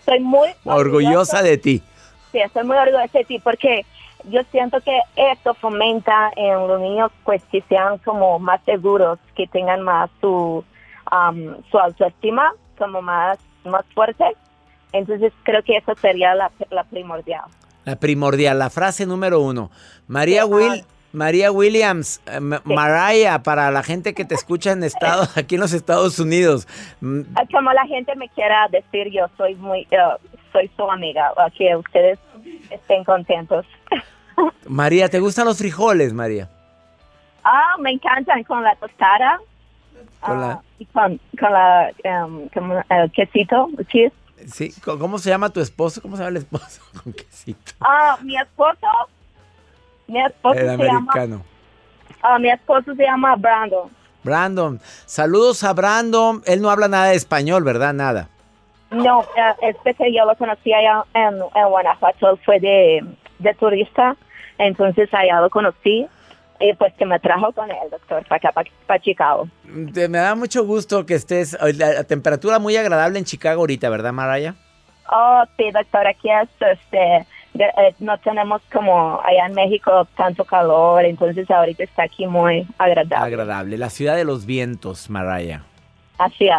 estoy 0.00 0.20
muy 0.20 0.48
orgullosa, 0.64 1.42
de 1.42 1.58
ti. 1.58 1.82
Sí, 2.32 2.38
estoy 2.38 2.64
muy 2.64 2.76
orgullosa 2.76 3.18
de 3.18 3.24
ti 3.24 3.38
porque 3.38 3.86
yo 4.30 4.40
siento 4.50 4.80
que 4.80 4.98
esto 5.16 5.54
fomenta 5.54 6.30
en 6.36 6.66
los 6.66 6.80
niños 6.80 7.10
pues 7.24 7.42
que 7.50 7.62
sean 7.68 7.98
como 7.98 8.38
más 8.38 8.60
seguros, 8.64 9.18
que 9.36 9.46
tengan 9.46 9.82
más 9.82 10.10
su, 10.20 10.64
um, 11.12 11.62
su 11.70 11.78
autoestima 11.78 12.52
como 12.78 13.02
más, 13.02 13.38
más 13.64 13.84
fuerte. 13.94 14.24
Entonces 14.92 15.32
creo 15.42 15.62
que 15.62 15.76
eso 15.76 15.94
sería 16.00 16.34
la, 16.34 16.50
la 16.70 16.84
primordial. 16.84 17.44
La 17.84 17.96
primordial, 17.96 18.58
la 18.58 18.70
frase 18.70 19.04
número 19.06 19.40
uno. 19.40 19.70
María 20.06 20.46
Will, 20.46 20.84
María 21.14 21.52
Williams, 21.52 22.20
eh, 22.26 22.40
Mariah, 22.40 23.42
para 23.44 23.70
la 23.70 23.84
gente 23.84 24.14
que 24.14 24.24
te 24.24 24.34
escucha 24.34 24.72
en 24.72 24.82
estado, 24.82 25.28
aquí 25.36 25.54
en 25.54 25.60
los 25.60 25.72
Estados 25.72 26.18
Unidos. 26.18 26.66
Mm. 27.00 27.22
Como 27.52 27.72
la 27.72 27.86
gente 27.86 28.14
me 28.16 28.28
quiera 28.30 28.66
decir, 28.68 29.10
yo 29.12 29.26
soy 29.36 29.54
muy, 29.54 29.86
soy 30.52 30.70
su 30.76 30.90
amiga, 30.90 31.32
que 31.56 31.76
ustedes 31.76 32.18
estén 32.70 33.04
contentos. 33.04 33.64
María, 34.66 35.08
¿te 35.08 35.20
gustan 35.20 35.46
los 35.46 35.58
frijoles, 35.58 36.12
María? 36.12 36.50
Ah, 37.44 37.76
me 37.78 37.92
encantan 37.92 38.42
con 38.42 38.64
la 38.64 38.74
tostada. 38.74 39.38
Con 40.18 40.40
la, 40.40 40.50
ah, 40.52 40.62
con, 40.92 41.20
con 41.38 41.52
la 41.52 41.92
um, 42.24 42.48
el 42.90 43.12
quesito, 43.12 43.68
cheese. 43.88 44.12
Sí, 44.46 44.74
¿cómo 44.82 45.18
se 45.18 45.30
llama 45.30 45.50
tu 45.50 45.60
esposo? 45.60 46.02
¿Cómo 46.02 46.16
se 46.16 46.22
llama 46.22 46.30
el 46.30 46.36
esposo 46.38 46.82
con 47.04 47.12
quesito? 47.12 47.72
Ah, 47.80 48.18
mi 48.22 48.36
esposo 48.36 48.88
Mi 50.06 50.20
esposo 50.24 50.58
El 50.58 50.76
se 50.76 50.84
llama, 50.84 51.12
ah, 52.22 52.38
mi 52.38 52.50
esposo 52.50 52.94
se 52.94 53.02
llama 53.02 53.36
Brandon. 53.36 53.88
Brandon. 54.22 54.80
Saludos 55.06 55.64
a 55.64 55.72
Brandon. 55.72 56.42
Él 56.46 56.60
no 56.62 56.70
habla 56.70 56.88
nada 56.88 57.06
de 57.08 57.14
español, 57.16 57.62
¿verdad? 57.64 57.92
Nada. 57.92 58.28
No, 58.90 59.22
eh, 59.22 59.54
este 59.62 59.94
que 59.94 60.12
yo 60.14 60.24
lo 60.24 60.34
conocí 60.36 60.72
allá 60.72 61.04
en, 61.14 61.34
en 61.54 61.68
Guanajuato, 61.68 62.30
él 62.30 62.38
fue 62.44 62.60
de, 62.60 63.04
de 63.40 63.54
turista, 63.54 64.16
entonces 64.58 65.12
allá 65.12 65.40
lo 65.40 65.50
conocí 65.50 66.06
y 66.60 66.72
pues 66.74 66.94
que 66.94 67.04
me 67.04 67.18
trajo 67.18 67.50
con 67.52 67.68
él, 67.70 67.76
doctor, 67.90 68.24
para 68.28 68.36
acá, 68.50 68.52
para, 68.86 69.00
Chicago. 69.00 69.48
Te- 69.92 70.08
me 70.08 70.18
da 70.18 70.34
mucho 70.36 70.64
gusto 70.64 71.04
que 71.06 71.14
estés. 71.14 71.58
La, 71.60 71.92
la 71.94 72.04
temperatura 72.04 72.58
muy 72.60 72.76
agradable 72.76 73.18
en 73.18 73.24
Chicago 73.24 73.62
ahorita, 73.62 73.88
¿verdad, 73.90 74.12
Maraya? 74.12 74.54
Oh, 75.10 75.42
sí, 75.56 75.70
doctor, 75.72 76.06
aquí 76.06 76.30
es, 76.30 76.48
este, 76.60 77.26
eh, 77.54 77.94
no 78.00 78.18
tenemos 78.18 78.62
como 78.72 79.20
allá 79.24 79.46
en 79.46 79.54
México 79.54 80.06
tanto 80.16 80.44
calor, 80.44 81.04
entonces 81.04 81.50
ahorita 81.50 81.84
está 81.84 82.04
aquí 82.04 82.26
muy 82.26 82.66
agradable. 82.78 83.16
Agradable. 83.16 83.78
La 83.78 83.90
ciudad 83.90 84.16
de 84.16 84.24
los 84.24 84.44
vientos, 84.46 85.08
Maraya. 85.10 85.62
Así 86.18 86.46
es. 86.48 86.54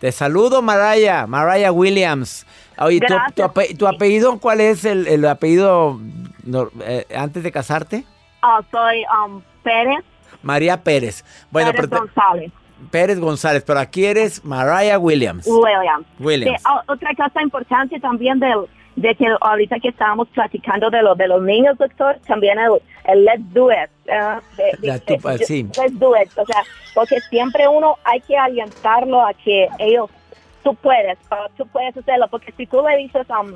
Te 0.00 0.12
saludo, 0.12 0.62
Maraya. 0.62 1.26
Maraya 1.26 1.72
Williams. 1.72 2.46
Oye, 2.78 3.00
¿tu, 3.00 3.14
tu 3.34 3.42
ape- 3.42 3.76
tu 3.76 3.86
apellido 3.88 4.38
cuál 4.38 4.60
es 4.60 4.84
el, 4.84 5.08
el 5.08 5.24
apellido 5.26 5.98
no, 6.44 6.68
eh, 6.84 7.04
antes 7.16 7.42
de 7.42 7.50
casarte? 7.50 8.04
Ah, 8.40 8.60
soy 8.70 9.02
um, 9.26 9.42
Pérez, 9.64 10.04
María 10.42 10.80
Pérez. 10.84 11.24
Bueno, 11.50 11.72
Pérez 11.72 11.88
pero 11.90 12.02
te- 12.02 12.06
González, 12.06 12.52
Pérez 12.92 13.18
González, 13.18 13.64
pero 13.66 13.80
aquí 13.80 14.04
eres 14.04 14.44
Mariah 14.44 15.00
Williams. 15.00 15.44
Williams. 15.48 16.06
Williams. 16.20 16.62
Sí, 16.62 16.68
otra 16.86 17.10
cosa 17.16 17.42
importante 17.42 17.98
también 17.98 18.38
del, 18.38 18.66
de 19.00 19.14
que 19.14 19.26
ahorita 19.40 19.78
que 19.80 19.88
estábamos 19.88 20.28
platicando 20.28 20.90
de, 20.90 21.02
lo, 21.02 21.14
de 21.14 21.28
los 21.28 21.42
niños, 21.42 21.76
doctor, 21.78 22.18
también 22.26 22.58
el, 22.58 22.72
el 23.04 23.24
let's 23.24 23.52
do 23.54 23.70
it. 23.70 23.90
de- 24.04 24.78
de- 24.80 24.86
La 24.88 24.98
tu- 24.98 25.16
de- 25.28 25.38
sí. 25.44 25.62
Let's 25.76 25.98
do 25.98 26.14
it. 26.16 26.28
O 26.36 26.44
sea, 26.44 26.62
porque 26.94 27.20
siempre 27.30 27.66
uno 27.68 27.96
hay 28.04 28.20
que 28.20 28.36
alientarlo 28.36 29.24
a 29.24 29.32
que 29.34 29.68
ellos, 29.78 30.10
tú 30.64 30.74
puedes, 30.74 31.16
ah, 31.30 31.46
tú 31.56 31.66
puedes 31.68 31.96
hacerlo. 31.96 32.26
Porque 32.28 32.52
si 32.56 32.66
tú 32.66 32.82
le 32.86 32.96
dices, 32.96 33.26
um, 33.30 33.52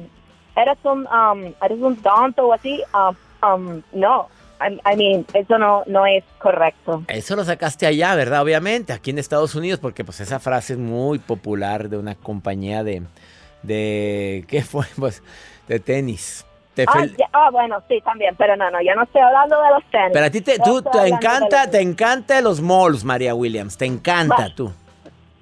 eres 0.57 0.79
un, 0.85 1.07
um, 1.07 1.53
eres 1.63 1.79
un 1.81 1.97
tonto 1.97 2.47
o 2.49 2.53
así, 2.53 2.81
um, 2.95 3.49
um, 3.49 3.83
no. 3.93 4.29
I, 4.61 4.75
I 4.93 4.97
mean, 4.97 5.27
eso 5.35 5.59
no, 5.59 5.83
no 5.87 6.07
es 6.07 6.23
correcto. 6.39 7.03
Eso 7.09 7.35
lo 7.35 7.43
sacaste 7.43 7.85
allá, 7.85 8.15
¿verdad? 8.15 8.43
Obviamente, 8.43 8.93
aquí 8.93 9.11
en 9.11 9.19
Estados 9.19 9.57
Unidos, 9.57 9.81
porque 9.81 10.05
pues 10.05 10.21
esa 10.21 10.39
frase 10.39 10.75
es 10.75 10.79
muy 10.79 11.19
popular 11.19 11.89
de 11.89 11.99
una 11.99 12.15
compañía 12.15 12.85
de, 12.85 13.03
de 13.62 14.45
¿qué 14.49 14.62
fue? 14.62 14.85
Pues 14.99 15.23
de 15.69 15.81
tenis. 15.81 16.45
Te 16.75 16.85
Ah, 16.88 17.04
ya- 17.04 17.28
ah, 17.35 17.50
bueno, 17.50 17.83
sí, 17.87 18.00
también, 18.02 18.35
pero 18.37 18.57
no, 18.57 18.71
no, 18.71 18.81
yo 18.81 18.95
no 18.95 19.02
estoy 19.02 19.21
hablando 19.21 19.61
de 19.61 19.69
los 19.71 19.85
tenis. 19.90 20.11
Pero 20.12 20.25
a 20.25 20.31
ti 20.31 20.40
te, 20.40 20.59
tú, 20.59 20.81
te 20.83 21.07
encanta, 21.09 21.71
te 21.71 21.81
encanta 21.83 22.40
los 22.40 22.62
malls, 22.62 23.04
María 23.04 23.35
Williams, 23.35 23.76
te 23.76 23.85
encanta 23.85 24.49
Va. 24.49 24.54
tú. 24.54 24.73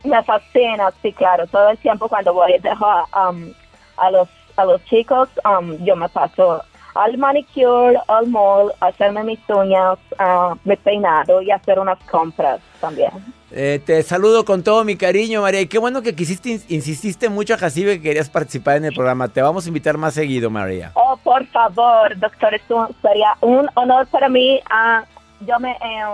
Me 0.03 0.21
fascina, 0.25 0.91
sí, 1.03 1.13
claro. 1.13 1.47
Todo 1.47 1.69
el 1.71 1.79
tiempo 1.79 2.09
cuando 2.09 2.33
voy 2.35 2.55
a 2.55 2.59
dejar 2.59 3.05
um, 3.31 3.53
a 3.97 4.11
los 4.11 4.29
a 4.57 4.65
los 4.65 4.85
chicos, 4.87 5.29
um, 5.45 5.77
yo 5.85 5.95
me 5.95 6.09
paso 6.09 6.63
al 6.95 7.17
manicure, 7.19 7.99
al 8.09 8.27
mall, 8.29 8.73
hacerme 8.81 9.25
mis 9.25 9.39
uñas, 9.49 9.99
uh, 10.19 10.55
mi 10.65 10.77
peinado 10.77 11.41
y 11.43 11.51
hacer 11.51 11.79
unas 11.79 11.99
compras 12.11 12.61
también. 12.81 13.11
Eh, 13.53 13.81
te 13.85 14.01
saludo 14.05 14.45
con 14.45 14.63
todo 14.63 14.85
mi 14.85 14.97
cariño, 14.97 15.43
María. 15.43 15.61
Y 15.61 15.67
qué 15.67 15.79
bueno 15.79 16.03
que 16.03 16.15
quisiste, 16.15 16.51
ins- 16.51 16.65
insististe 16.69 17.29
mucho 17.29 17.55
a 17.55 17.59
Jacibe 17.59 17.97
que 17.97 18.03
querías 18.03 18.31
participar 18.31 18.77
en 18.77 18.85
el 18.85 18.95
programa. 18.95 19.27
Te 19.27 19.43
vamos 19.43 19.65
a 19.65 19.69
invitar 19.69 19.97
más 19.99 20.15
seguido, 20.15 20.51
María. 20.51 20.93
Oh, 20.95 21.17
por 21.17 21.45
favor, 21.47 22.17
doctor, 22.17 22.55
esto 22.55 22.89
sería 23.03 23.35
un 23.41 23.69
honor 23.75 24.07
para 24.07 24.29
mí. 24.29 24.61
Ah, 24.71 25.05
yo 25.41 25.59
me, 25.59 25.73
eh, 25.73 26.05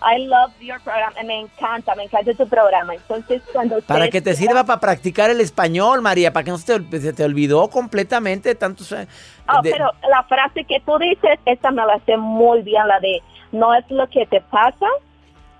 I 0.00 0.18
love 0.26 0.52
your 0.60 0.80
program, 0.80 1.12
me 1.26 1.40
encanta, 1.40 1.94
me 1.96 2.04
encanta 2.04 2.32
tu 2.34 2.48
programa. 2.48 2.94
Entonces, 2.94 3.42
cuando 3.52 3.80
Para 3.82 4.08
que 4.08 4.20
te 4.20 4.30
quieran- 4.32 4.36
sirva 4.36 4.64
para 4.64 4.78
practicar 4.80 5.30
el 5.30 5.40
español, 5.40 6.00
María, 6.02 6.32
para 6.32 6.44
que 6.44 6.50
no 6.52 6.58
se 6.58 6.78
te, 6.80 7.00
se 7.00 7.12
te 7.12 7.24
olvidó 7.24 7.68
completamente 7.68 8.54
tantos... 8.54 8.92
Ah, 8.92 9.60
de- 9.62 9.70
pero 9.72 9.90
la 10.08 10.22
frase 10.24 10.64
que 10.64 10.80
tú 10.80 10.98
dices, 10.98 11.38
esa 11.46 11.70
me 11.72 11.84
la 11.84 11.98
sé 12.06 12.16
muy 12.16 12.62
bien, 12.62 12.86
la 12.86 13.00
de 13.00 13.20
no 13.50 13.74
es 13.74 13.84
lo 13.90 14.06
que 14.08 14.24
te 14.26 14.40
pasa, 14.40 14.86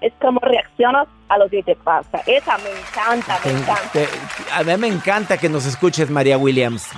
es 0.00 0.12
como 0.20 0.38
reaccionas 0.40 1.08
a 1.28 1.36
lo 1.38 1.48
que 1.48 1.62
te 1.64 1.74
pasa. 1.74 2.20
Esa 2.26 2.56
me 2.58 2.70
encanta, 2.70 3.38
me 3.44 3.50
encanta. 3.50 3.90
te- 3.92 4.08
a 4.52 4.62
mí 4.62 4.76
me 4.76 4.86
encanta 4.86 5.36
que 5.36 5.48
nos 5.48 5.66
escuches, 5.66 6.08
María 6.10 6.38
Williams. 6.38 6.88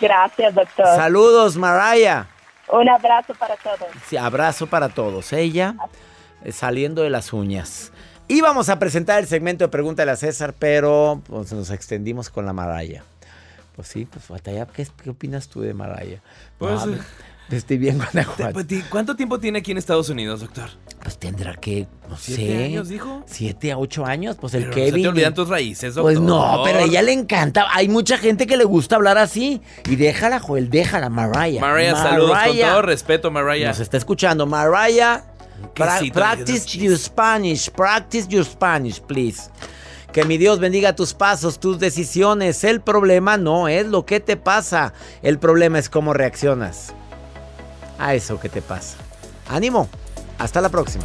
Gracias, 0.00 0.54
doctor. 0.54 0.86
Saludos, 0.96 1.56
Mariah. 1.56 2.26
Un 2.72 2.88
abrazo 2.88 3.32
para 3.34 3.56
todos. 3.56 3.88
Sí, 4.06 4.16
abrazo 4.16 4.66
para 4.66 4.88
todos. 4.90 5.32
Ella 5.32 5.74
eh, 5.82 5.88
saliendo 6.50 7.02
de 7.02 7.10
las 7.10 7.32
uñas. 7.32 7.92
Y 8.28 8.42
vamos 8.42 8.68
a 8.68 8.78
presentar 8.78 9.18
el 9.18 9.26
segmento 9.26 9.64
de 9.64 9.68
Pregúntale 9.68 10.12
a 10.12 10.16
César, 10.16 10.54
pero 10.58 11.20
pues, 11.26 11.52
nos 11.52 11.70
extendimos 11.70 12.30
con 12.30 12.46
la 12.46 12.52
Maraya. 12.52 13.02
Pues 13.74 13.88
sí, 13.88 14.06
pues 14.06 14.28
batalla. 14.28 14.66
¿Qué, 14.66 14.86
qué 15.02 15.10
opinas 15.10 15.48
tú 15.48 15.62
de 15.62 15.74
Maraya? 15.74 16.22
Pues, 16.58 16.86
No, 16.86 16.96
estoy 17.56 17.78
bien, 17.78 17.96
Guanajuato. 17.98 18.52
Pues, 18.52 18.66
¿Cuánto 18.88 19.16
tiempo 19.16 19.40
tiene 19.40 19.58
aquí 19.58 19.72
en 19.72 19.78
Estados 19.78 20.08
Unidos, 20.10 20.42
doctor? 20.42 20.70
Pues 21.02 21.18
tendrá 21.18 21.54
que, 21.54 21.88
no 22.08 22.16
¿Siete 22.16 22.46
sé. 22.46 22.64
años, 22.66 22.88
dijo? 22.88 23.24
Siete 23.26 23.72
a 23.72 23.78
ocho 23.78 24.06
años, 24.06 24.36
pues 24.40 24.54
el 24.54 24.64
Pero 24.64 24.74
Kevin. 24.74 24.90
No 24.90 24.96
se 24.98 25.02
te 25.02 25.08
olvidan 25.08 25.34
tus 25.34 25.48
raíces, 25.48 25.94
doctor. 25.94 26.12
Pues 26.12 26.20
no, 26.20 26.60
pero 26.62 26.80
a 26.80 26.82
ella 26.82 27.02
le 27.02 27.12
encanta. 27.12 27.66
Hay 27.72 27.88
mucha 27.88 28.18
gente 28.18 28.46
que 28.46 28.56
le 28.56 28.64
gusta 28.64 28.96
hablar 28.96 29.18
así. 29.18 29.60
Y 29.88 29.96
déjala, 29.96 30.38
Joel, 30.38 30.70
déjala, 30.70 31.08
Mariah. 31.08 31.60
Mariah, 31.60 31.96
saludos 31.96 32.38
con 32.46 32.58
todo 32.58 32.82
respeto, 32.82 33.30
Mariah. 33.30 33.68
Nos 33.68 33.80
está 33.80 33.96
escuchando. 33.96 34.46
Mariah, 34.46 35.22
¿Qué 35.22 35.29
pra- 35.74 36.00
practice 36.12 36.76
your 36.78 36.96
Spanish. 36.98 37.70
Practice 37.70 38.26
your 38.28 38.44
Spanish, 38.44 39.00
please. 39.00 39.50
Que 40.12 40.24
mi 40.24 40.38
Dios 40.38 40.58
bendiga 40.58 40.94
tus 40.96 41.14
pasos, 41.14 41.60
tus 41.60 41.78
decisiones. 41.78 42.64
El 42.64 42.80
problema 42.80 43.36
no 43.36 43.68
es 43.68 43.86
lo 43.86 44.04
que 44.04 44.18
te 44.20 44.36
pasa. 44.36 44.92
El 45.22 45.38
problema 45.38 45.78
es 45.78 45.88
cómo 45.88 46.12
reaccionas 46.12 46.92
a 47.98 48.14
eso 48.14 48.40
que 48.40 48.48
te 48.48 48.60
pasa. 48.62 48.96
Ánimo. 49.48 49.88
Hasta 50.38 50.60
la 50.60 50.68
próxima. 50.68 51.04